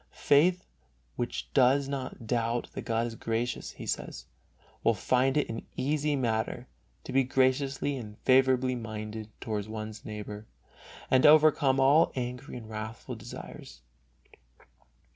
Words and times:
Faith 0.09 0.65
which 1.15 1.53
does 1.53 1.87
not 1.87 2.25
doubt 2.25 2.67
that 2.73 2.81
God 2.81 3.05
is 3.05 3.13
gracious, 3.13 3.73
he 3.73 3.85
says, 3.85 4.25
will 4.83 4.95
find 4.95 5.37
it 5.37 5.47
an 5.47 5.63
easy 5.77 6.15
matter 6.15 6.65
to 7.03 7.13
be 7.13 7.23
graciously 7.23 7.97
and 7.97 8.17
favorably 8.17 8.73
minded 8.73 9.29
toward 9.39 9.67
one's 9.67 10.03
neighbor 10.03 10.47
and 11.11 11.21
to 11.21 11.29
overcome 11.29 11.79
all 11.79 12.11
angry 12.15 12.57
and 12.57 12.67
wrathful 12.67 13.13
desires. 13.13 13.81